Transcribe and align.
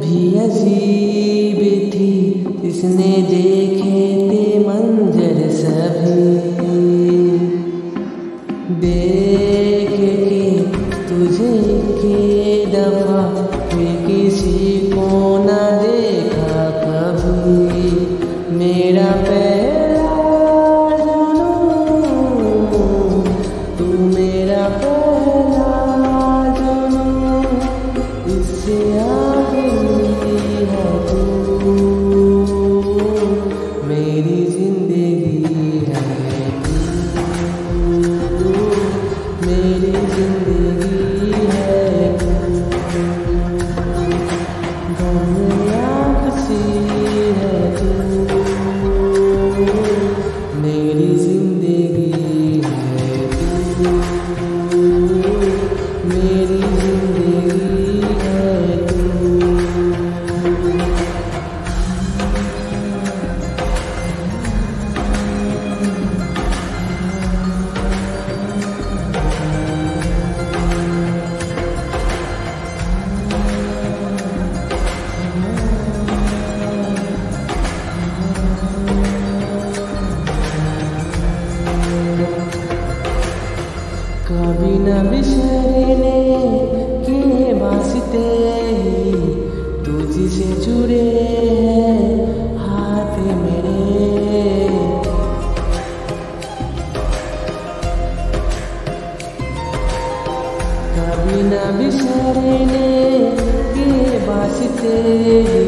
भी 0.00 0.38
अजीब 0.38 1.60
थी। 1.92 2.10
इसने 2.68 3.12
देखे 3.30 4.00
थे 4.28 4.58
मंजर 4.58 5.38
सभी। 5.50 6.40
देख 8.80 9.90
के 9.90 10.50
तुझे 11.08 11.52
के 11.98 12.66
दफ़ा 12.66 13.22
मैं 13.74 13.96
किसी 14.06 14.78
को 14.92 15.08
न 15.44 15.58
देखा 15.82 16.64
कभी। 16.84 17.90
मेरा 18.56 19.10
पहला 19.28 19.79
कभी 84.30 84.74
न 84.78 84.90
बिसरने 85.10 86.18
के 87.06 87.52
वास्ते 87.52 88.20
ही 88.82 89.14
तुझसे 89.84 90.46
जुड़े 90.64 91.00
हैं 91.16 92.04
हाथ 92.58 93.16
मेरे। 93.40 94.68
कभी 100.94 101.40
न 101.42 101.54
बिसरने 101.78 102.88
के 103.74 103.90
वास्ते 104.26 104.94
ही 105.48 105.59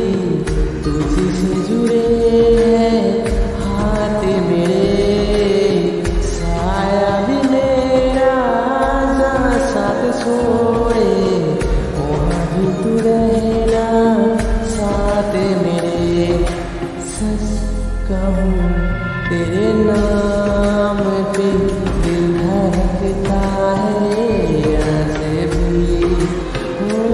तेरे 19.29 19.69
नाम 19.85 20.99
पे 21.35 21.49
दिल 22.05 22.25
धड़कता 22.39 23.41
है, 23.83 24.27
ऐसे 24.83 25.47
भी 25.53 26.01
हो 26.83 27.05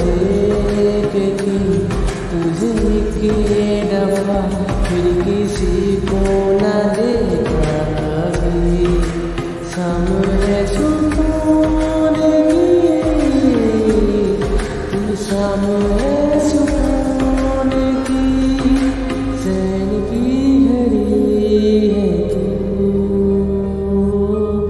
देख 0.00 1.14
तुझे 2.30 2.72
के 3.14 3.34
दफ़ा, 3.90 4.40
फिर 4.84 5.06
किसी 5.24 5.96
को 6.06 6.22
न 6.52 6.72
देखा 6.96 7.74
कभी। 7.98 8.84
सामने 9.72 10.60